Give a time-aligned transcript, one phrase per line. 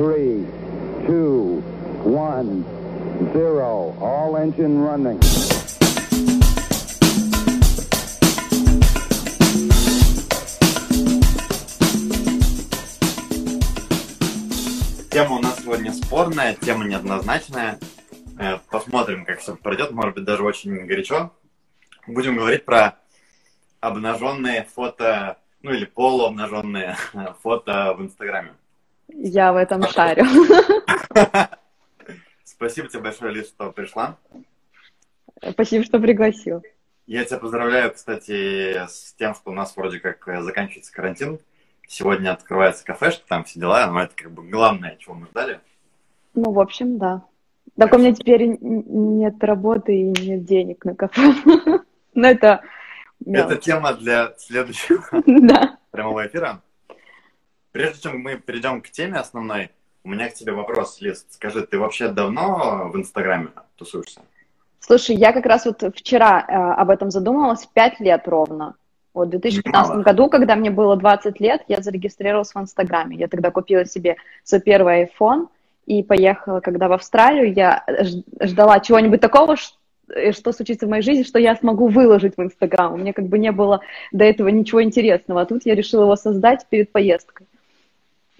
[0.00, 0.46] three,
[1.06, 1.62] two,
[2.02, 2.64] one,
[3.34, 3.94] zero.
[4.00, 5.20] All engine running.
[15.10, 17.78] Тема у нас сегодня спорная, тема неоднозначная.
[18.38, 21.30] Э, Посмотрим, как все пройдет, может быть, даже очень горячо.
[22.06, 22.96] Будем говорить про
[23.80, 26.96] обнаженные фото, ну или полуобнаженные
[27.42, 28.54] фото в Инстаграме.
[29.14, 30.24] Я в этом шарю.
[32.44, 34.16] Спасибо тебе большое, Лиз, что пришла.
[35.42, 36.62] Спасибо, что пригласил.
[37.06, 41.40] Я тебя поздравляю, кстати, с тем, что у нас вроде как заканчивается карантин.
[41.88, 45.60] Сегодня открывается кафешка, там все дела, но это как бы главное, чего мы ждали.
[46.34, 47.24] Ну, в общем, да.
[47.76, 51.32] Так у меня теперь нет работы и нет денег на кафе.
[52.12, 52.62] Ну, это...
[53.24, 55.04] Это тема для следующего
[55.92, 56.60] прямого эфира.
[57.72, 59.70] Прежде чем мы перейдем к теме основной,
[60.02, 61.26] у меня к тебе вопрос, Лиз.
[61.30, 64.20] Скажи, ты вообще давно в Инстаграме тусуешься?
[64.80, 68.74] Слушай, я как раз вот вчера э, об этом задумалась, пять лет ровно.
[69.12, 70.02] Вот в 2015 Мало.
[70.02, 73.16] году, когда мне было 20 лет, я зарегистрировалась в Инстаграме.
[73.16, 75.48] Я тогда купила себе свой первый iPhone
[75.86, 77.84] и поехала, когда в Австралию, я
[78.40, 79.56] ждала чего-нибудь такого,
[80.08, 82.94] э, что случится в моей жизни, что я смогу выложить в Инстаграм.
[82.94, 83.80] У меня как бы не было
[84.12, 87.46] до этого ничего интересного, а тут я решила его создать перед поездкой.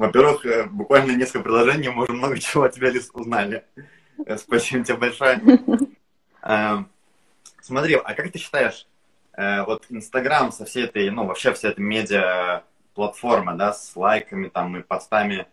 [0.00, 3.64] Во-первых, э, буквально несколько приложений, мы уже много чего о тебе, Лиз, узнали.
[4.24, 5.40] Э, Спасибо тебе большое.
[6.42, 6.78] Э,
[7.60, 8.86] Смотри, а как ты считаешь,
[9.34, 14.74] э, вот Инстаграм со всей этой, ну, вообще вся эта медиа-платформа, да, с лайками там
[14.78, 15.46] и постами,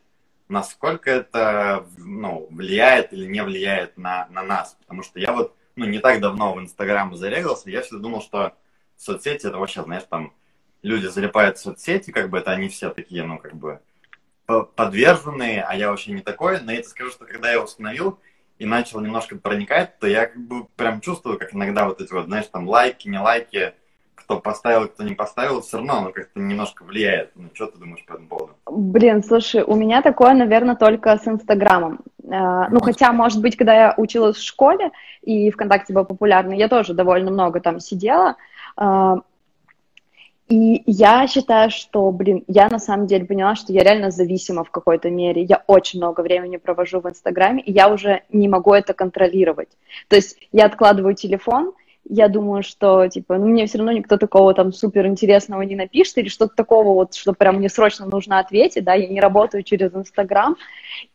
[0.47, 4.77] насколько это, ну, влияет или не влияет на, на нас?
[4.79, 8.53] Потому что я вот, ну, не так давно в Инстаграм зарегался, я всегда думал, что
[8.95, 10.31] соцсети это вообще, знаешь, там
[10.83, 13.81] люди залипают в соцсети, как бы это они все такие, ну, как бы
[14.75, 16.59] подверженные, а я вообще не такой.
[16.61, 18.19] Но я тебе скажу, что когда я его установил
[18.57, 22.25] и начал немножко проникать, то я как бы прям чувствую, как иногда вот эти вот,
[22.25, 23.73] знаешь, там лайки, не лайки,
[24.15, 27.31] кто поставил, кто не поставил, все равно оно как-то немножко влияет.
[27.35, 28.53] Ну, что ты думаешь по этому поводу?
[28.65, 31.99] Блин, слушай, у меня такое, наверное, только с Инстаграмом.
[32.23, 34.91] Э, Ну, хотя, может быть, когда я училась в школе,
[35.21, 38.35] и ВКонтакте был популярный, я тоже довольно много там сидела.
[40.49, 44.71] И я считаю, что, блин, я на самом деле поняла, что я реально зависима в
[44.71, 45.43] какой-то мере.
[45.43, 49.69] Я очень много времени провожу в Инстаграме, и я уже не могу это контролировать.
[50.07, 51.73] То есть я откладываю телефон,
[52.09, 56.17] я думаю, что, типа, ну, мне все равно никто такого там супер интересного не напишет
[56.17, 59.93] или что-то такого вот, что прям мне срочно нужно ответить, да, я не работаю через
[59.93, 60.55] Инстаграм,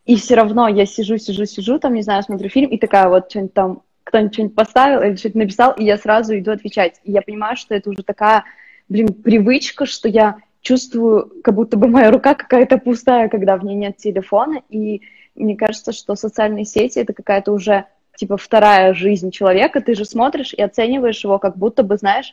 [0.05, 3.31] и все равно я сижу, сижу, сижу, там, не знаю, смотрю фильм, и такая вот
[3.31, 7.01] что-нибудь там, кто-нибудь что-нибудь поставил или что-то написал, и я сразу иду отвечать.
[7.05, 8.45] И я понимаю, что это уже такая,
[8.93, 13.75] блин, привычка, что я чувствую, как будто бы моя рука какая-то пустая, когда в ней
[13.75, 15.01] нет телефона, и
[15.35, 17.87] мне кажется, что социальные сети— это какая-то уже
[18.17, 22.33] типа вторая жизнь человека, ты же смотришь и оцениваешь его, как будто бы, знаешь,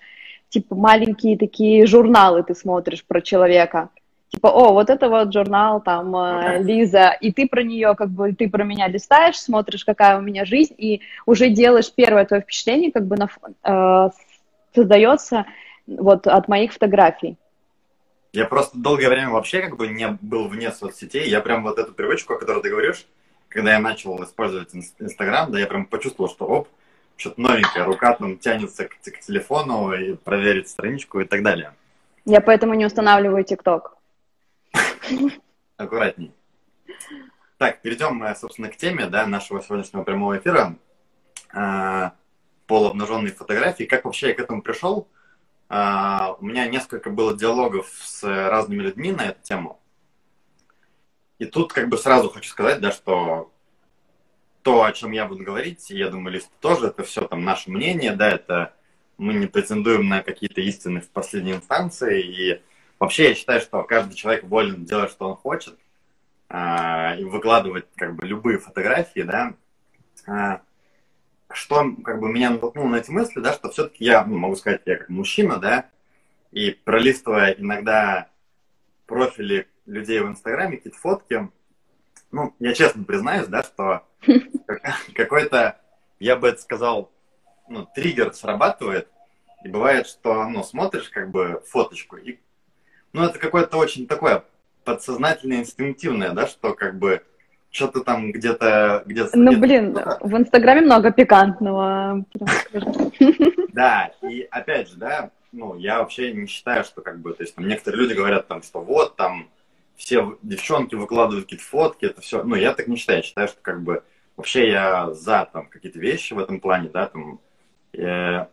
[0.50, 3.90] типа маленькие такие журналы ты смотришь про человека.
[4.28, 8.32] Типа, о, вот это вот журнал, там, э, Лиза, и ты про нее, как бы,
[8.34, 12.92] ты про меня листаешь, смотришь, какая у меня жизнь, и уже делаешь первое твое впечатление,
[12.92, 13.30] как бы, на,
[13.64, 14.10] э,
[14.76, 15.46] создается
[15.98, 17.38] вот от моих фотографий.
[18.32, 21.28] Я просто долгое время вообще как бы не был вне соцсетей.
[21.28, 23.08] Я прям вот эту привычку, о которой ты говоришь,
[23.48, 26.68] когда я начал использовать Ин- Инстаграм, да, я прям почувствовал, что оп,
[27.18, 31.74] что-то новенькое, рука там тянется к, к телефону и проверить страничку и так далее.
[32.26, 33.98] Я поэтому не устанавливаю ТикТок.
[35.78, 36.32] Аккуратней.
[37.58, 40.76] Так, перейдем, э, собственно, к теме да, нашего сегодняшнего прямого эфира.
[41.52, 42.14] А,
[42.68, 43.86] Полуобнаженные фотографии.
[43.86, 45.08] Как вообще я к этому пришел?
[45.70, 49.80] А, У меня несколько было диалогов с разными людьми на эту тему.
[51.38, 53.52] И тут как бы сразу хочу сказать, да, что
[54.64, 57.72] то, о чем я буду говорить, я думаю, Лиз, ты тоже, это все там наше
[57.72, 58.74] мнение, да, это
[59.18, 62.62] мы не претендуем на какие-то истины в последней инстанции, и
[63.00, 65.78] вообще я считаю, что каждый человек волен делать, что он хочет,
[66.50, 69.54] а, и выкладывать как бы любые фотографии, да,
[70.28, 70.62] А,
[71.52, 74.82] что как бы меня натолкнуло на эти мысли, да, что все-таки я, ну, могу сказать,
[74.86, 75.90] я как мужчина, да,
[76.52, 78.30] и пролистывая иногда
[79.06, 81.50] профили людей в Инстаграме, какие-то фотки,
[82.32, 84.04] ну, я честно признаюсь, да, что
[84.68, 84.82] как-
[85.16, 85.80] какой-то,
[86.20, 87.12] я бы это сказал,
[87.68, 89.08] ну, триггер срабатывает,
[89.64, 92.40] и бывает, что, ну, смотришь как бы фоточку, и,
[93.14, 94.46] ну, это какое-то очень такое
[94.84, 97.24] подсознательное, инстинктивное, да, что как бы
[97.72, 99.04] что-то там где-то...
[99.06, 102.26] где Ну, блин, в Инстаграме много пикантного.
[103.72, 107.56] Да, и опять же, да, ну, я вообще не считаю, что как бы, то есть
[107.56, 109.48] там некоторые люди говорят там, что вот там
[109.96, 113.60] все девчонки выкладывают какие-то фотки, это все, ну, я так не считаю, я считаю, что
[113.62, 114.04] как бы
[114.36, 117.40] вообще я за там какие-то вещи в этом плане, да, там,
[117.94, 118.48] э,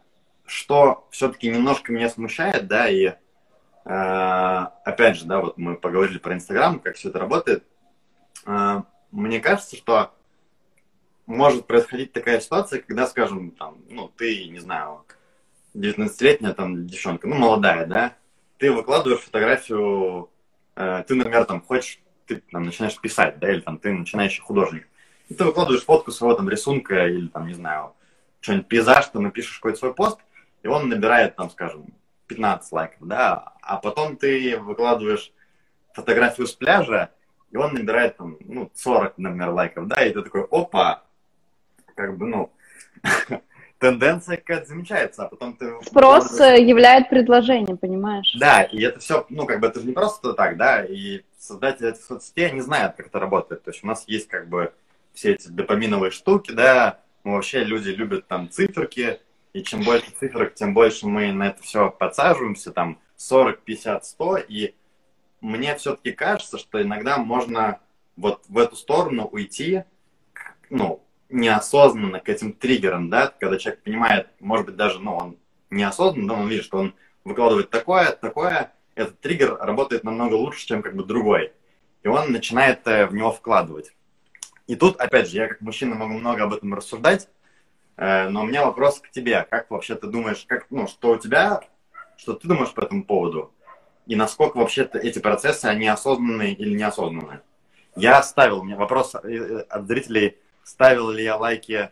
[0.44, 3.14] что все-таки немножко меня смущает, да, и э,
[3.84, 7.64] опять же, да, вот мы поговорили про Инстаграм, как все это работает,
[8.46, 8.82] э,
[9.16, 10.12] мне кажется, что
[11.24, 15.04] может происходить такая ситуация, когда, скажем, там, ну, ты, не знаю,
[15.74, 18.14] 19-летняя там девчонка, ну, молодая, да,
[18.58, 20.30] ты выкладываешь фотографию,
[20.76, 24.86] э, ты, например, там, хочешь, ты там начинаешь писать, да, или там ты начинающий художник,
[25.28, 27.94] и ты выкладываешь фотку своего там рисунка или там, не знаю,
[28.40, 30.20] что-нибудь пейзаж, там, и пишешь какой-то свой пост,
[30.62, 31.86] и он набирает, там, скажем,
[32.26, 35.32] 15 лайков, да, а потом ты выкладываешь
[35.94, 37.12] фотографию с пляжа,
[37.50, 41.04] и он набирает, там, ну, 40, например, лайков, да, и ты такой, опа,
[41.94, 42.52] как бы, ну,
[43.78, 45.72] тенденция какая-то замечается, а потом ты...
[45.82, 48.34] Спрос являет предложение, понимаешь?
[48.38, 51.90] Да, и это все, ну, как бы, это же не просто так, да, и создатели
[51.90, 53.62] этих соцсетей, они знают, как это работает.
[53.62, 54.72] То есть у нас есть, как бы,
[55.12, 59.20] все эти допаминовые штуки, да, мы вообще люди любят там циферки,
[59.52, 64.36] и чем больше цифрок, тем больше мы на это все подсаживаемся, там 40, 50, 100,
[64.48, 64.74] и
[65.40, 67.80] мне все-таки кажется, что иногда можно
[68.16, 69.84] вот в эту сторону уйти,
[70.70, 75.36] ну, неосознанно к этим триггерам, да, когда человек понимает, может быть, даже, ну, он
[75.70, 76.94] неосознанно, но он видит, что он
[77.24, 81.52] выкладывает такое, такое, этот триггер работает намного лучше, чем как бы другой.
[82.02, 83.92] И он начинает э, в него вкладывать.
[84.66, 87.28] И тут, опять же, я как мужчина могу много об этом рассуждать,
[87.96, 89.46] э, но у меня вопрос к тебе.
[89.50, 91.60] Как вообще ты думаешь, как, ну, что у тебя,
[92.16, 93.52] что ты думаешь по этому поводу?
[94.06, 97.42] И насколько вообще эти процессы, они осознанные или неосознанные?
[97.96, 101.90] Я оставил, у меня вопрос э, от зрителей, ставил ли я лайки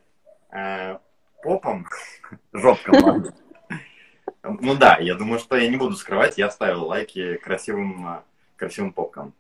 [0.51, 0.99] э,
[1.43, 1.87] попом,
[2.53, 3.27] жопкам.
[4.43, 8.21] Ну да, я думаю, что я не буду скрывать, я ставил лайки красивым, э,
[8.57, 9.33] красивым попкам.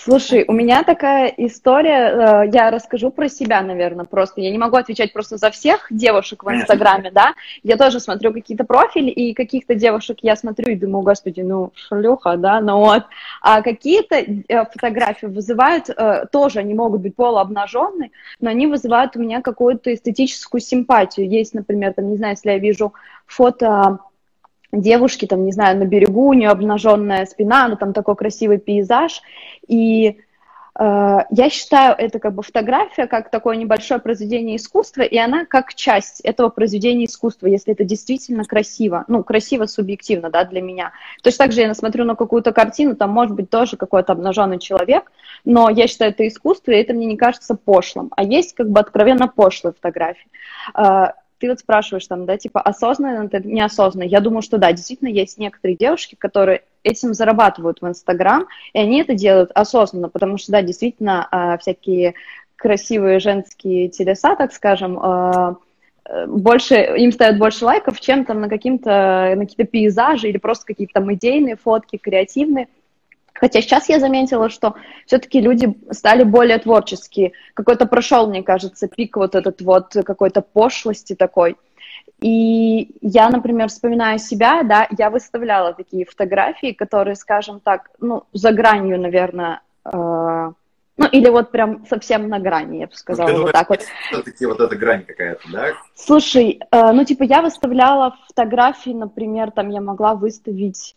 [0.00, 4.40] Слушай, у меня такая история, э, я расскажу про себя, наверное, просто.
[4.40, 7.34] Я не могу отвечать просто за всех девушек в Инстаграме, да.
[7.64, 12.36] Я тоже смотрю какие-то профили, и каких-то девушек я смотрю и думаю, господи, ну, шлюха,
[12.36, 13.04] да, ну вот.
[13.42, 19.20] А какие-то э, фотографии вызывают, э, тоже они могут быть полуобнаженные, но они вызывают у
[19.20, 21.28] меня какую-то эстетическую симпатию.
[21.28, 22.94] Есть, например, там, не знаю, если я вижу
[23.26, 23.98] фото
[24.72, 29.22] девушки, там, не знаю, на берегу, у нее обнаженная спина, ну, там такой красивый пейзаж,
[29.66, 30.18] и
[30.78, 35.74] э, я считаю это как бы фотография как такое небольшое произведение искусства, и она как
[35.74, 40.92] часть этого произведения искусства, если это действительно красиво, ну, красиво субъективно, да, для меня.
[41.22, 45.10] Точно так же я смотрю на какую-то картину, там может быть тоже какой-то обнаженный человек,
[45.46, 48.80] но я считаю это искусство, и это мне не кажется пошлым, а есть как бы
[48.80, 50.28] откровенно пошлые фотографии.
[51.38, 54.06] Э, ты вот спрашиваешь там, да, типа, осознанно это неосознанно.
[54.06, 59.00] Я думаю, что да, действительно есть некоторые девушки, которые этим зарабатывают в Инстаграм, и они
[59.00, 62.14] это делают осознанно, потому что, да, действительно, а, всякие
[62.56, 65.56] красивые женские телеса, так скажем, а,
[66.26, 70.94] больше, им ставят больше лайков, чем там на, каким-то, на какие-то пейзажи или просто какие-то
[70.94, 72.68] там идейные фотки, креативные.
[73.40, 74.74] Хотя сейчас я заметила, что
[75.06, 77.32] все-таки люди стали более творческие.
[77.54, 81.56] Какой-то прошел, мне кажется, пик вот этот вот какой-то пошлости такой.
[82.20, 88.50] И я, например, вспоминаю себя, да, я выставляла такие фотографии, которые, скажем так, ну, за
[88.50, 89.92] гранью, наверное, э,
[90.96, 93.82] ну, или вот прям совсем на грани, я бы сказала, ну, вот так вот.
[94.10, 95.68] Все-таки вот эта грань какая-то, да?
[95.94, 100.96] Слушай, э, ну, типа, я выставляла фотографии, например, там я могла выставить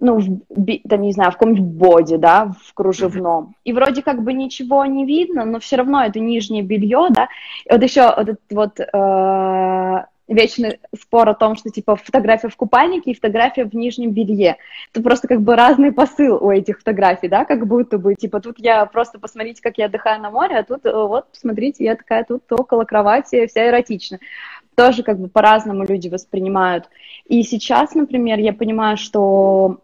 [0.00, 3.54] ну, в, там, не знаю, в каком-нибудь боди, да, в кружевном.
[3.64, 7.28] И вроде как бы ничего не видно, но все равно это нижнее белье, да.
[7.66, 12.56] И вот еще вот этот вот э, вечный спор о том, что, типа, фотография в
[12.56, 14.56] купальнике и фотография в нижнем белье.
[14.92, 18.58] Это просто как бы разный посыл у этих фотографий, да, как будто бы, типа, тут
[18.58, 22.24] я просто посмотрите, как я отдыхаю на море, а тут э, вот, посмотрите, я такая
[22.24, 24.20] тут около кровати, вся эротичная
[24.76, 26.88] тоже как бы по-разному люди воспринимают.
[27.26, 29.80] И сейчас, например, я понимаю, что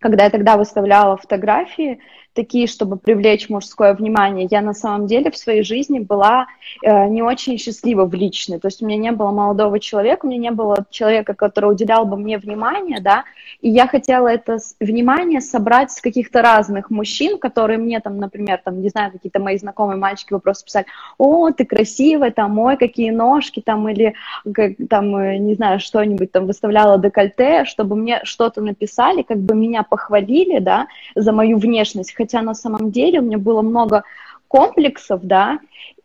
[0.00, 2.00] когда я тогда выставляла фотографии,
[2.34, 6.46] такие, чтобы привлечь мужское внимание, я на самом деле в своей жизни была
[6.82, 8.58] э, не очень счастлива в личной.
[8.58, 12.04] То есть у меня не было молодого человека, у меня не было человека, который уделял
[12.04, 13.24] бы мне внимание, да,
[13.60, 18.80] и я хотела это внимание собрать с каких-то разных мужчин, которые мне там, например, там,
[18.80, 20.86] не знаю, какие-то мои знакомые мальчики бы просто писали,
[21.18, 24.14] о, ты красивая, там, ой, какие ножки, там, или
[24.54, 29.54] как, там, э, не знаю, что-нибудь там выставляла декольте, чтобы мне что-то написали, как бы
[29.54, 34.02] меня похвалили, да, за мою внешность, хотя на самом деле у меня было много
[34.48, 35.60] комплексов, да,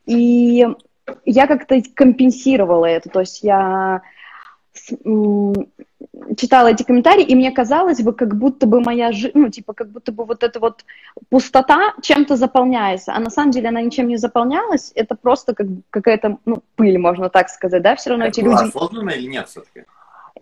[0.06, 0.68] и
[1.26, 4.02] я как-то компенсировала это, то есть я
[6.38, 9.90] читала эти комментарии, и мне казалось бы, как будто бы моя жизнь, ну, типа, как
[9.90, 10.86] будто бы вот эта вот
[11.30, 16.38] пустота чем-то заполняется, а на самом деле она ничем не заполнялась, это просто как какая-то,
[16.46, 18.64] ну, пыль, можно так сказать, да, все равно это эти люди...
[18.64, 19.86] осознанно или нет все-таки?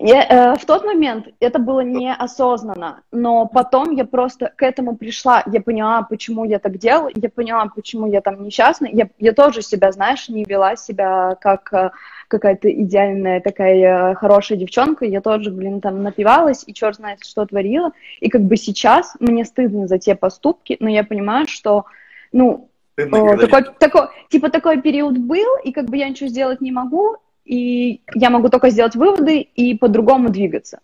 [0.04, 5.44] Я, э, в тот момент это было неосознанно, но потом я просто к этому пришла,
[5.46, 9.62] я поняла, почему я так делала, я поняла, почему я там несчастна, я, я тоже
[9.62, 11.90] себя, знаешь, не вела себя как э,
[12.26, 17.46] какая-то идеальная такая э, хорошая девчонка, я тоже, блин, там напивалась и черт знает, что
[17.46, 21.84] творила, и как бы сейчас мне стыдно за те поступки, но я понимаю, что,
[22.32, 26.28] ну, Стыдно, О, когда такой, такой, типа такой период был, и как бы я ничего
[26.28, 30.80] сделать не могу, и я могу только сделать выводы и по-другому двигаться.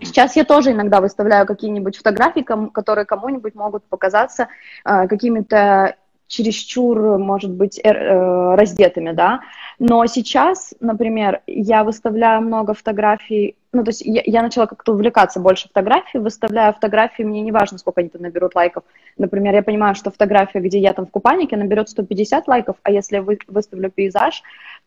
[0.00, 2.40] Сейчас я тоже иногда выставляю какие-нибудь фотографии,
[2.72, 4.48] которые кому-нибудь могут показаться
[4.84, 5.96] э, какими-то
[6.32, 9.40] чересчур, может быть, э, раздетыми, да.
[9.78, 15.40] Но сейчас, например, я выставляю много фотографий, ну, то есть я, я начала как-то увлекаться
[15.40, 18.84] больше фотографией, выставляю фотографии, мне не важно, сколько они там наберут лайков.
[19.18, 23.16] Например, я понимаю, что фотография, где я там в купальнике, наберет 150 лайков, а если
[23.16, 24.42] я вы- выставлю пейзаж,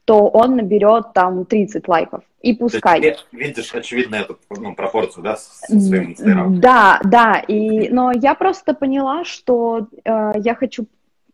[0.06, 2.24] то он наберет там 30 лайков.
[2.42, 3.02] И пускай.
[3.02, 6.60] ты видишь, очевидно, эту ну, пропорцию, да, со своим инстаграмом.
[6.60, 10.86] Да, да, и, но я просто поняла, что э, я хочу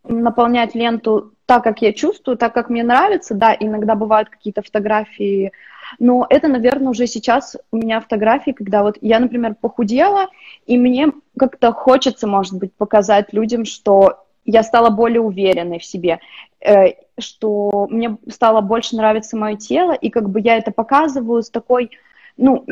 [0.04, 5.52] наполнять ленту так, как я чувствую, так, как мне нравится, да, иногда бывают какие-то фотографии,
[5.98, 10.28] но это, наверное, уже сейчас у меня фотографии, когда вот я, например, похудела,
[10.66, 16.20] и мне как-то хочется, может быть, показать людям, что я стала более уверенной в себе,
[16.60, 21.50] э, что мне стало больше нравиться мое тело, и как бы я это показываю с
[21.50, 21.90] такой,
[22.36, 22.64] ну,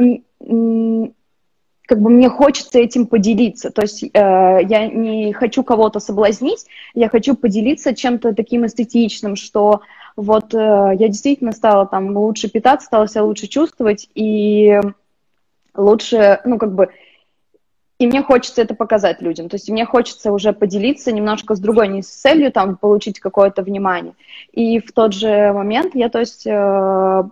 [1.91, 3.73] как бы мне хочется этим поделиться.
[3.73, 9.81] То есть э, я не хочу кого-то соблазнить, я хочу поделиться чем-то таким эстетичным, что
[10.15, 14.81] вот э, я действительно стала там лучше питаться, стала себя лучше чувствовать и
[15.75, 16.91] лучше, ну как бы,
[18.01, 19.51] и мне хочется это показать людям.
[19.51, 23.63] То есть мне хочется уже поделиться немножко с другой, не с целью там получить какое-то
[23.63, 24.15] внимание.
[24.53, 27.23] И в тот же момент я, то есть, э,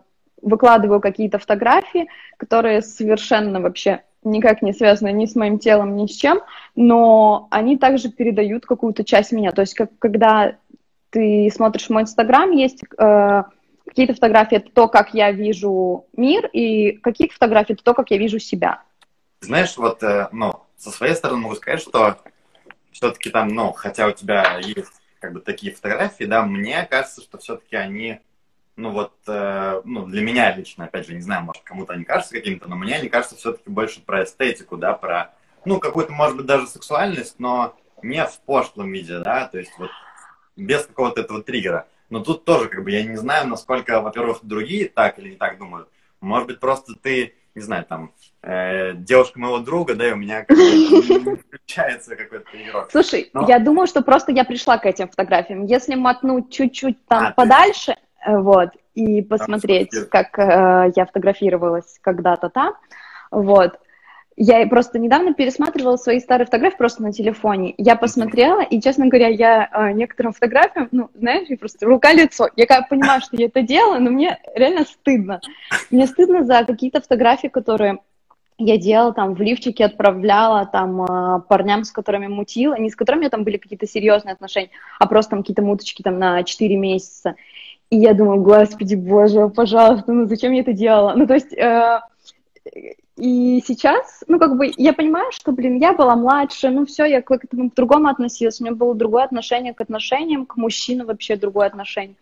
[0.43, 6.15] выкладываю какие-то фотографии, которые совершенно вообще никак не связаны ни с моим телом, ни с
[6.15, 6.41] чем,
[6.77, 9.53] но они также передают какую-то часть меня.
[9.53, 10.57] То есть, как, когда
[11.09, 13.43] ты смотришь мой инстаграм, есть э,
[13.87, 18.19] какие-то фотографии, это то, как я вижу мир, и какие-то фотографии, это то, как я
[18.19, 18.83] вижу себя.
[19.40, 22.18] Знаешь, вот, э, ну, со своей стороны могу сказать, что
[22.92, 27.38] все-таки там, ну, хотя у тебя есть как бы такие фотографии, да, мне кажется, что
[27.38, 28.21] все-таки они,
[28.76, 32.35] ну вот, э, ну, для меня лично, опять же, не знаю, может, кому-то они кажутся
[32.35, 36.47] какими-то, но мне они кажутся все-таки больше про эстетику, да, про, ну, какую-то, может быть,
[36.47, 39.90] даже сексуальность, но не в пошлом виде, да, то есть вот
[40.57, 41.87] без какого-то этого триггера.
[42.11, 45.59] Но тут тоже, как бы, я не знаю, насколько, во-первых, другие так или не так
[45.59, 45.88] думают.
[46.21, 48.12] Может быть, просто ты, не знаю, там,
[48.43, 52.91] э, девушка моего друга, да, и у меня как включается какой-то тренировок.
[52.91, 55.65] Слушай, Но- я думаю, что просто я пришла к этим фотографиям.
[55.65, 57.97] Если мотнуть чуть-чуть там А, ты- подальше,
[58.27, 62.75] э, вот, и посмотреть, всё-таки- как э, я фотографировалась когда-то там,
[63.31, 63.79] вот.
[64.40, 67.75] Я просто недавно пересматривала свои старые фотографии просто на телефоне.
[67.76, 72.49] Я посмотрела, и, честно говоря, я э, некоторым фотографиям, ну, знаешь, просто рука-лицо.
[72.54, 75.40] Я как понимаю, что я это делаю, но мне реально стыдно.
[75.90, 77.99] Мне стыдно за какие-то фотографии, которые
[78.59, 83.18] я делала там в лифчике, отправляла там э, парням, с которыми мутила, не с которыми
[83.18, 86.76] у меня там были какие-то серьезные отношения, а просто там какие-то муточки там на 4
[86.76, 87.35] месяца.
[87.90, 91.14] И я думаю, господи, боже, пожалуйста, ну зачем я это делала?
[91.16, 92.00] Ну то есть, э,
[93.17, 97.23] и сейчас, ну как бы, я понимаю, что, блин, я была младше, ну все, я
[97.23, 101.67] к этому по-другому относилась, у меня было другое отношение к отношениям, к мужчинам вообще другое
[101.67, 102.17] отношение.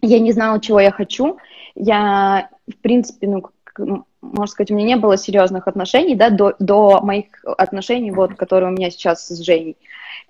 [0.00, 1.38] Я не знала, чего я хочу,
[1.74, 3.86] я, в принципе, ну, как,
[4.20, 8.70] можно сказать, у меня не было серьезных отношений, да, до, до моих отношений, вот, которые
[8.70, 9.76] у меня сейчас с Женей.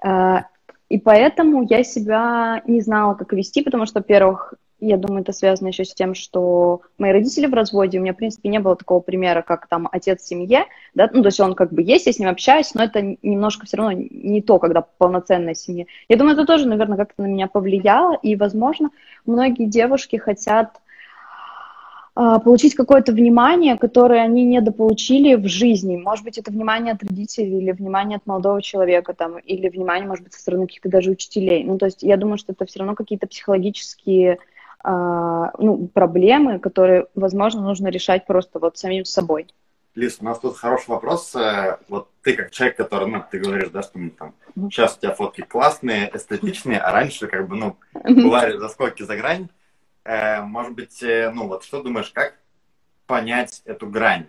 [0.04, 0.42] Э,
[0.88, 4.54] И поэтому я себя не знала, как вести, потому что, во-первых,
[4.86, 8.16] я думаю, это связано еще с тем, что мои родители в разводе, у меня, в
[8.16, 11.54] принципе, не было такого примера, как там отец в семье, да, ну, то есть он
[11.54, 14.82] как бы есть, я с ним общаюсь, но это немножко все равно не то, когда
[14.82, 15.84] полноценная семья.
[16.08, 18.90] Я думаю, это тоже, наверное, как-то на меня повлияло, и, возможно,
[19.24, 20.80] многие девушки хотят
[22.16, 25.96] а, получить какое-то внимание, которое они недополучили в жизни.
[25.96, 30.22] Может быть, это внимание от родителей или внимание от молодого человека, там, или внимание, может
[30.22, 31.64] быть, со стороны каких-то даже учителей.
[31.64, 34.38] Ну, то есть я думаю, что это все равно какие-то психологические
[34.86, 39.46] ну, проблемы, которые, возможно, нужно решать просто вот самим собой.
[39.94, 41.34] Лиз, у нас тут хороший вопрос.
[41.36, 44.34] Э, Вот ты как человек, который, ну, ты говоришь, да, что ну, там,
[44.70, 49.48] сейчас у тебя фотки классные, эстетичные, а раньше, как бы, ну, бывали заскоки за грань.
[50.04, 52.34] Э, Может быть, э, ну, вот что думаешь, как
[53.06, 54.26] понять эту грань?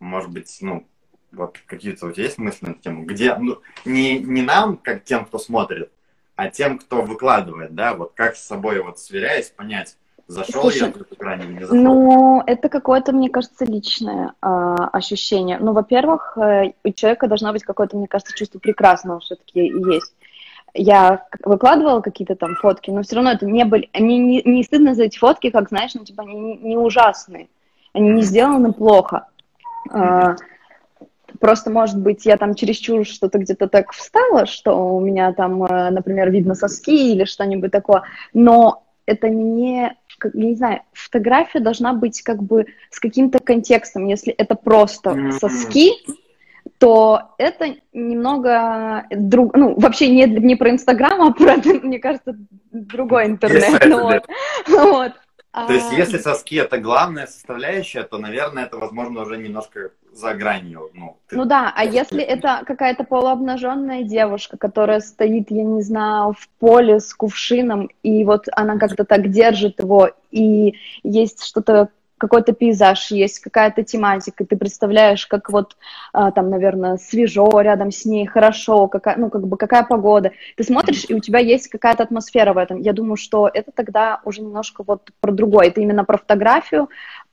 [0.00, 0.86] может быть, ну,
[1.32, 3.04] вот какие-то у тебя есть мысли на эту тему?
[3.04, 5.90] Где, ну, не, не нам, как тем, кто смотрит,
[6.38, 9.96] а тем, кто выкладывает, да, вот как с собой вот сверяясь, понять,
[10.28, 11.76] зашел Слушай, я в эту грань или не зашел?
[11.76, 15.58] Ну, это какое-то, мне кажется, личное э, ощущение.
[15.58, 20.14] Ну, во-первых, э, у человека должно быть какое-то, мне кажется, чувство прекрасного все-таки есть.
[20.74, 24.94] Я выкладывала какие-то там фотки, но все равно это не были, они не, не стыдно
[24.94, 27.48] за эти фотки, как, знаешь, ну, типа, они не, не ужасные,
[27.94, 29.26] они не сделаны плохо.
[29.92, 30.36] Э,
[31.40, 35.90] Просто, может быть, я там чересчур что-то где-то так встала, что у меня там, э,
[35.90, 42.22] например, видно соски или что-нибудь такое, но это не, я не знаю, фотография должна быть
[42.22, 44.06] как бы с каким-то контекстом.
[44.06, 45.92] Если это просто соски,
[46.78, 52.36] то это немного друг, ну вообще не не про Инстаграм, а про, мне кажется,
[52.70, 53.82] другой интернет.
[53.86, 54.22] Ну, вот.
[54.68, 55.12] вот.
[55.52, 60.90] То есть, если соски это главная составляющая, то, наверное, это, возможно, уже немножко за гранью.
[60.94, 61.36] Ну, ты...
[61.36, 67.00] ну да, а если это какая-то полуобнаженная девушка, которая стоит, я не знаю, в поле
[67.00, 73.38] с кувшином, и вот она как-то так держит его, и есть что-то какой-то пейзаж есть,
[73.38, 75.76] какая-то тематика, ты представляешь, как вот
[76.12, 80.32] а, там, наверное, свежо рядом с ней, хорошо, какая, ну, как бы какая погода.
[80.56, 82.80] Ты смотришь, и у тебя есть какая-то атмосфера в этом.
[82.80, 85.68] Я думаю, что это тогда уже немножко вот про другое.
[85.68, 86.88] Это именно про фотографию,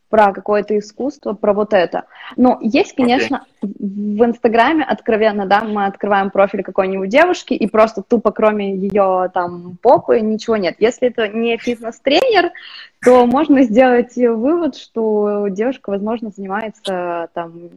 [0.10, 2.06] про какое-то искусство, про вот это.
[2.38, 3.70] Но есть, конечно, okay.
[3.70, 9.78] в Инстаграме откровенно, да, мы открываем профиль какой-нибудь девушки, и просто тупо кроме ее там
[9.82, 10.76] попы ничего нет.
[10.80, 12.52] Если это не фитнес-тренер,
[13.04, 17.70] то можно сделать вывод, что девушка, возможно, занимается там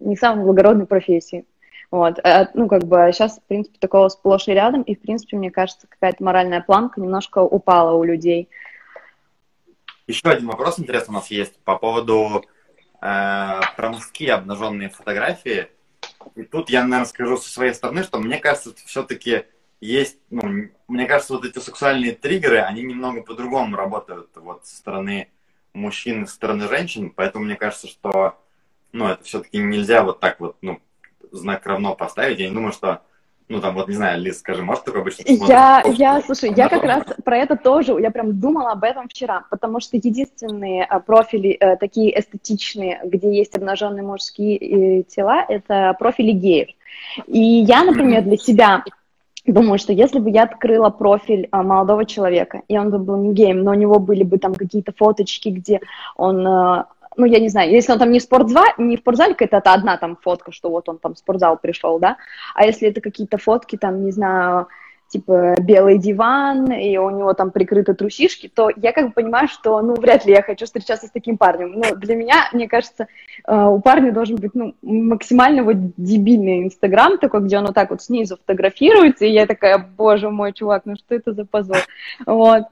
[0.00, 1.44] не самой благородной профессией.
[1.90, 5.36] Вот, э, ну, как бы сейчас, в принципе, такого сплошь и рядом, и, в принципе,
[5.36, 8.48] мне кажется, какая-то моральная планка немножко упала у людей.
[10.06, 12.44] Еще один вопрос интересный у нас есть по поводу
[13.00, 15.68] э, про мужские обнаженные фотографии.
[16.34, 19.44] И тут я, наверное, скажу со своей стороны, что мне кажется, все-таки
[19.80, 25.30] есть, ну, мне кажется, вот эти сексуальные триггеры, они немного по-другому работают вот со стороны
[25.72, 28.38] мужчин и со стороны женщин, поэтому мне кажется, что,
[28.92, 30.82] ну, это все-таки нельзя вот так вот, ну,
[31.32, 32.40] знак равно поставить.
[32.40, 33.02] Я не думаю, что
[33.48, 36.82] ну, там, вот, не знаю, Лиз, скажи, может такое обычно Я, я, слушай, я как
[36.82, 41.50] раз про это тоже, я прям думала об этом вчера, потому что единственные а, профили
[41.50, 46.68] э, такие эстетичные, где есть обнаженные мужские э, тела, это профили геев.
[47.26, 48.82] И я, например, для себя
[49.52, 53.34] думаю, что если бы я открыла профиль а, молодого человека, и он бы был не
[53.34, 55.80] геем, но у него были бы там какие-то фоточки, где
[56.16, 59.34] он а, ну, я не знаю, если он там не в спортзале, не в спортзале,
[59.38, 62.16] это одна там фотка, что вот он там в спортзал пришел, да,
[62.54, 64.68] а если это какие-то фотки, там, не знаю,
[65.08, 69.80] типа белый диван, и у него там прикрыты трусишки, то я как бы понимаю, что,
[69.80, 71.72] ну, вряд ли я хочу встречаться с таким парнем.
[71.72, 73.06] Но для меня, мне кажется,
[73.46, 77.90] э, у парня должен быть, ну, максимально вот дебильный инстаграм такой, где он вот так
[77.90, 81.78] вот снизу фотографируется, и я такая, боже мой, чувак, ну что это за позор?
[82.26, 82.64] Вот.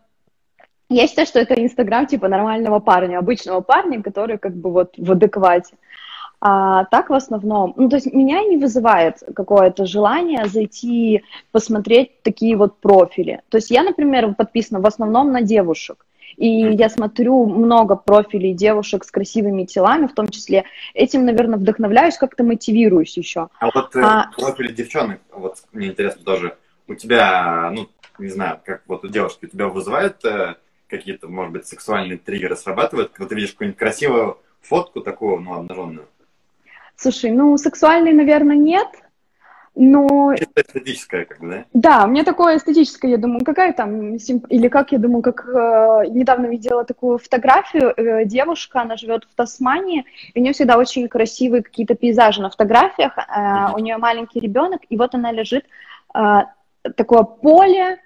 [0.93, 5.13] Я считаю, что это Инстаграм типа нормального парня, обычного парня, который как бы вот в
[5.13, 5.77] адеквате.
[6.45, 12.57] А так в основном, ну то есть меня не вызывает какое-то желание зайти посмотреть такие
[12.57, 13.43] вот профили.
[13.49, 16.05] То есть я, например, подписана в основном на девушек.
[16.37, 20.65] И я смотрю много профилей девушек с красивыми телами, в том числе.
[20.95, 23.49] Этим, наверное, вдохновляюсь, как-то мотивируюсь еще.
[23.61, 24.31] А вот э, а...
[24.37, 26.57] профили девчонок, вот мне интересно тоже,
[26.89, 30.57] у тебя, ну, не знаю, как вот у девушки, у тебя вызывает э,
[30.93, 36.07] какие-то, может быть, сексуальные триггеры срабатывают, когда ты видишь какую-нибудь красивую фотку такую, ну, обнаженную?
[36.97, 38.89] Слушай, ну, сексуальной, наверное, нет,
[39.75, 40.35] но...
[40.35, 41.65] Это эстетическое, как бы, да?
[41.73, 46.09] Да, у меня такое эстетическое, я думаю, какая там, или как, я думаю, как э,
[46.11, 51.09] недавно видела такую фотографию, э, девушка, она живет в Тасмании, и у нее всегда очень
[51.09, 53.75] красивые какие-то пейзажи на фотографиях, э, mm-hmm.
[53.75, 55.65] у нее маленький ребенок, и вот она лежит,
[56.15, 56.43] э,
[56.95, 57.99] такое поле,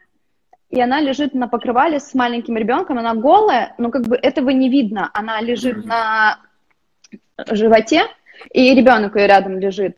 [0.69, 4.69] и она лежит на покрывале с маленьким ребенком, она голая, но как бы этого не
[4.69, 5.11] видно.
[5.15, 6.41] Она лежит на
[7.51, 8.03] животе,
[8.53, 9.97] и ребенок ее рядом лежит.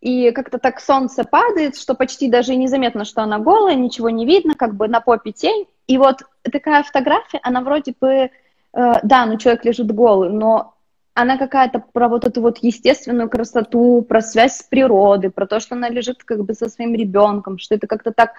[0.00, 4.54] И как-то так солнце падает, что почти даже незаметно, что она голая, ничего не видно,
[4.54, 5.66] как бы на попе тень.
[5.86, 8.30] И вот такая фотография, она вроде бы, э,
[8.72, 10.74] да, ну человек лежит голый, но
[11.14, 15.74] она какая-то про вот эту вот естественную красоту, про связь с природой, про то, что
[15.74, 18.34] она лежит как бы со своим ребенком, что это как-то так...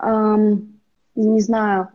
[0.00, 0.80] Эм,
[1.14, 1.88] не знаю,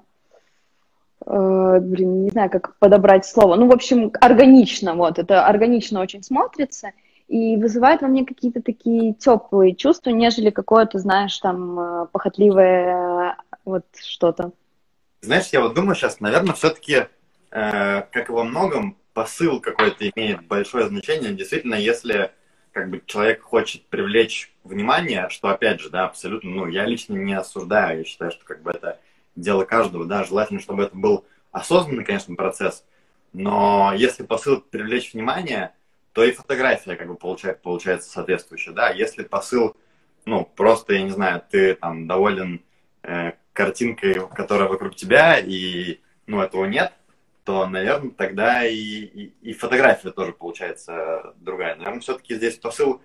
[1.26, 3.56] э, блин, не знаю, как подобрать слово.
[3.56, 6.92] Ну, в общем, органично, вот, это органично очень смотрится
[7.28, 13.86] и вызывает во мне какие-то такие теплые чувства, нежели какое-то, знаешь, там, э, похотливое вот
[14.02, 14.52] что-то.
[15.22, 17.06] Знаешь, я вот думаю сейчас, наверное, все-таки,
[17.52, 21.34] э, как и во многом, посыл какой-то имеет большое значение.
[21.34, 22.32] Действительно, если
[22.72, 27.34] как бы человек хочет привлечь внимание, что опять же, да, абсолютно, ну, я лично не
[27.34, 29.00] осуждаю, я считаю, что как бы это
[29.40, 32.86] дело каждого, да, желательно, чтобы это был осознанный, конечно, процесс,
[33.34, 35.74] но если посыл привлечь внимание,
[36.14, 39.76] то и фотография как бы получает, получается соответствующая, да, если посыл,
[40.26, 42.62] ну, просто, я не знаю, ты там доволен
[43.04, 46.94] э, картинкой, которая вокруг тебя, и, ну, этого нет,
[47.46, 51.76] то, наверное, тогда и, и, и фотография тоже получается другая.
[51.76, 53.02] Наверное, все-таки здесь посыл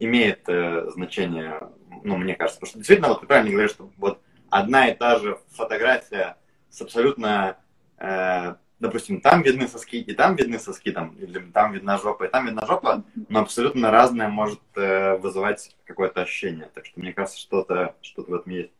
[0.00, 1.60] имеет э, значение,
[2.02, 2.58] ну, мне кажется.
[2.58, 4.20] Потому что действительно, вот ты правильно говоришь, что вот
[4.54, 6.36] одна и та же фотография
[6.70, 7.56] с абсолютно,
[7.98, 12.28] э, допустим, там видны соски, и там видны соски, там, или там видна жопа, и
[12.28, 16.70] там видна жопа, но абсолютно разное может э, вызывать какое-то ощущение.
[16.72, 18.72] Так что мне кажется, что-то что в этом есть.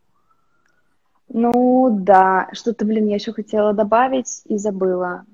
[1.27, 5.25] Ну да, что-то, блин, я еще хотела добавить и забыла.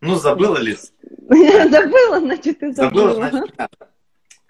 [0.00, 0.92] Ну, забыла, Лиз.
[1.28, 3.14] Забыла, значит, ты забыла.
[3.14, 3.54] Забыла, значит,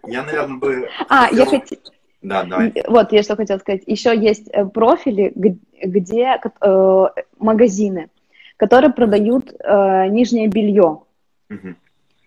[0.06, 0.88] Я, наверное, бы...
[1.08, 1.80] А, я хотела...
[2.22, 2.72] Да, давай.
[2.86, 3.82] Вот, я что хотела сказать.
[3.86, 7.06] Еще есть э, профили, где э,
[7.38, 8.10] магазины,
[8.56, 11.00] которые продают э, нижнее белье.
[11.50, 11.74] Угу.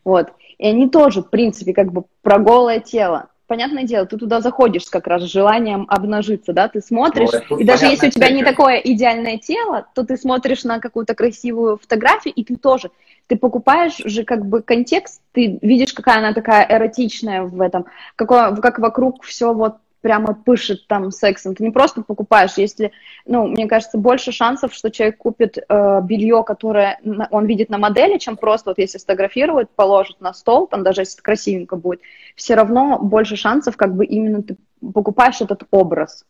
[0.04, 0.34] Вот.
[0.58, 4.86] И они тоже, в принципе, как бы про голое тело понятное дело, ты туда заходишь
[4.86, 8.44] как раз с желанием обнажиться, да, ты смотришь, ну, и даже если у тебя не
[8.44, 12.92] такое идеальное тело, то ты смотришь на какую-то красивую фотографию, и ты тоже,
[13.28, 18.56] ты покупаешь же как бы контекст, ты видишь, какая она такая эротичная в этом, какое,
[18.56, 21.56] как вокруг все вот прямо пышет там сексом.
[21.56, 22.92] Ты не просто покупаешь, если,
[23.26, 27.00] ну, мне кажется, больше шансов, что человек купит э, белье, которое
[27.32, 31.20] он видит на модели, чем просто вот если сфотографирует, положит на стол, там даже если
[31.20, 32.02] красивенько будет,
[32.36, 34.58] все равно больше шансов, как бы именно ты
[34.94, 36.24] покупаешь этот образ.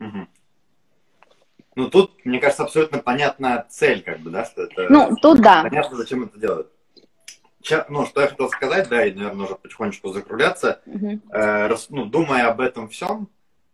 [0.00, 0.26] Угу.
[1.76, 4.88] Ну, тут, мне кажется, абсолютно понятна цель, как бы, да, что это...
[4.90, 5.62] Ну, тут да.
[5.62, 6.73] Понятно, зачем это делают
[7.88, 10.80] ну, что я хотел сказать, да, и, наверное, уже потихонечку закругляться.
[10.86, 11.20] Uh-huh.
[11.30, 13.28] Э, рас, ну, думая об этом всем,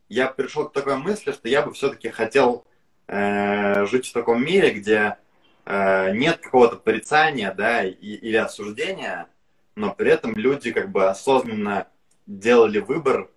[0.09, 2.67] я пришел к такой мысли, что я бы все-таки хотел
[3.07, 5.17] э, жить в таком мире, где
[5.65, 9.29] э, нет какого-то порицания, да, и, или осуждения,
[9.77, 11.87] но при этом люди как бы осознанно
[12.27, 13.31] делали выбор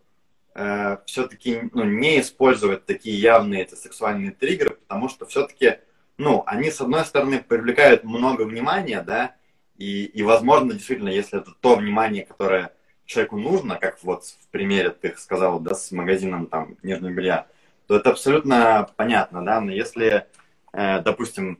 [0.55, 5.79] э, все-таки ну, не использовать такие явные эти сексуальные триггеры, потому что все-таки,
[6.17, 9.35] ну, они, с одной стороны, привлекают много внимания, да,
[9.77, 12.73] и, и, возможно, действительно, если это то внимание, которое
[13.05, 17.47] человеку нужно, как вот в примере ты сказал, да, с магазином там нежного белья,
[17.87, 20.25] то это абсолютно понятно, да, но если,
[20.73, 21.59] э, допустим,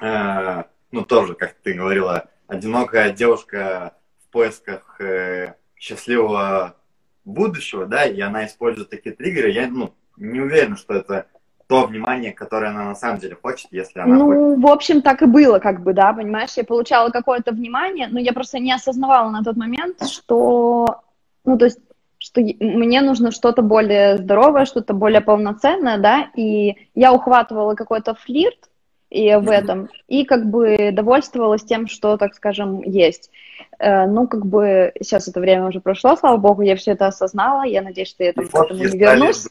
[0.00, 3.94] э, ну, тоже, как ты говорила, одинокая девушка
[4.26, 6.76] в поисках э, счастливого
[7.24, 11.26] будущего, да, и она использует такие триггеры, я, ну, не уверен, что это
[11.68, 14.64] то внимание, которое она на самом деле хочет, если она Ну, хочет.
[14.64, 18.32] в общем, так и было, как бы, да, понимаешь, я получала какое-то внимание, но я
[18.32, 21.02] просто не осознавала на тот момент, что,
[21.44, 21.78] ну, то есть,
[22.16, 28.70] что мне нужно что-то более здоровое, что-то более полноценное, да, и я ухватывала какой-то флирт
[29.10, 33.30] и в этом, и как бы довольствовалась тем, что, так скажем, есть.
[33.78, 37.64] Э, ну, как бы сейчас это время уже прошло, слава богу, я все это осознала,
[37.64, 39.46] я надеюсь, что я там к этому не вернусь.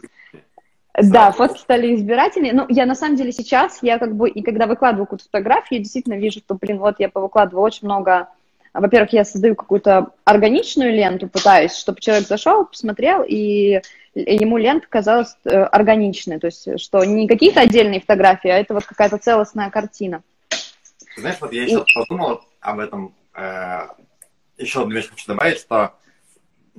[0.98, 2.54] Да, фотки стали избирательнее.
[2.54, 5.84] Ну, я на самом деле сейчас, я как бы, и когда выкладываю какую-то фотографию, я
[5.84, 8.30] действительно вижу, что, блин, вот я повыкладываю очень много...
[8.74, 13.82] Во-первых, я создаю какую-то органичную ленту, пытаюсь, чтобы человек зашел, посмотрел, и
[14.14, 18.86] ему лента казалась э, органичной, то есть, что не какие-то отдельные фотографии, а это вот
[18.86, 20.22] какая-то целостная картина.
[21.16, 21.68] Знаешь, вот я и...
[21.68, 23.88] сейчас подумал об этом, э,
[24.58, 25.94] еще одну вещь хочу добавить, что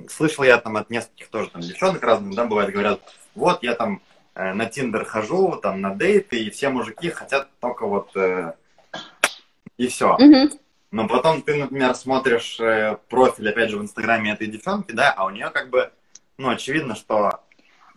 [0.08, 3.00] слышал я там от нескольких тоже там девчонок разных, да, бывает, говорят,
[3.34, 4.00] вот я там
[4.38, 8.54] на Тиндер хожу, там на дейты, и все мужики хотят только вот э,
[9.76, 10.16] и все.
[10.16, 10.58] Mm-hmm.
[10.90, 15.26] Но потом ты, например, смотришь э, профиль, опять же, в Инстаграме этой девчонки, да, а
[15.26, 15.90] у нее как бы,
[16.38, 17.40] ну, очевидно, что,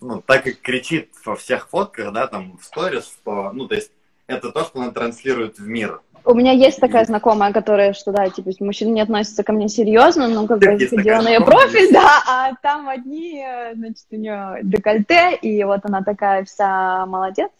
[0.02, 3.92] ну, так и кричит во всех фотках, да, там, в сторис, что, ну, то есть,
[4.28, 6.02] это то, что она транслирует в мир.
[6.32, 10.30] У меня есть такая знакомая, которая, что да, типа, мужчина не относится ко мне серьезно,
[10.30, 15.36] но как бы заходила на ее профиль, да, а там одни, значит, у нее декольте,
[15.36, 17.52] и вот она такая вся молодец,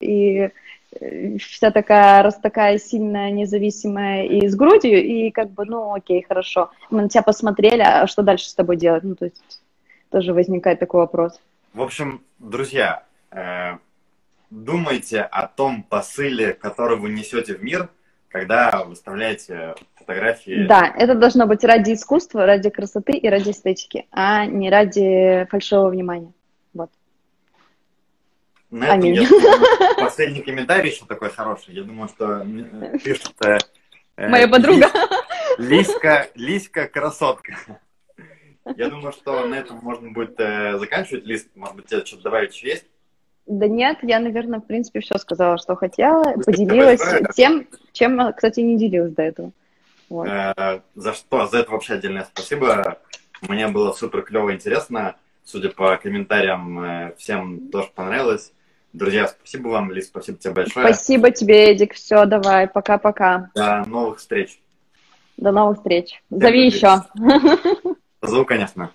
[0.00, 0.48] и
[0.98, 6.24] э, вся такая, раз такая сильная, независимая и с грудью, и как бы, ну, окей,
[6.26, 6.70] хорошо.
[6.88, 9.04] Мы на тебя посмотрели, а что дальше с тобой делать?
[9.04, 9.60] Ну, то есть
[10.10, 11.38] тоже возникает такой вопрос.
[11.74, 13.76] В общем, друзья, э,
[14.48, 17.90] думайте о том посыле, который вы несете в мир–
[18.34, 20.66] когда выставляете фотографии.
[20.66, 25.90] Да, это должно быть ради искусства, ради красоты и ради эстетики, а не ради фальшивого
[25.90, 26.32] внимания.
[26.72, 26.90] Вот.
[28.72, 29.24] На этом Аминь.
[29.28, 31.74] думаю, последний комментарий еще такой хороший.
[31.74, 32.44] Я думаю, что
[33.04, 33.34] пишет
[34.16, 34.90] Э, Моя подруга.
[35.58, 37.56] Лиська, Лиська красотка.
[38.76, 41.24] Я думаю, что на этом можно будет э, заканчивать.
[41.24, 42.86] Лист, может быть, тебе что-то добавить еще есть?
[43.46, 47.02] Да нет, я, наверное, в принципе, все сказала, что хотела, Спасибо поделилась
[47.34, 49.52] тем, чем, кстати, не делилась до этого.
[50.08, 50.28] Вот.
[50.28, 51.46] Э, за что?
[51.46, 52.98] За это вообще отдельное спасибо.
[53.42, 55.16] Мне было супер клево интересно.
[55.44, 58.52] Судя по комментариям, э, всем тоже понравилось.
[58.94, 60.86] Друзья, спасибо вам, Лиз, спасибо тебе большое.
[60.86, 61.94] Спасибо тебе, Эдик.
[61.94, 63.50] Все, давай, пока-пока.
[63.54, 64.58] До новых встреч.
[65.36, 66.22] До новых встреч.
[66.30, 66.74] Зови привет.
[66.74, 67.02] еще.
[68.20, 68.90] Позову, конечно.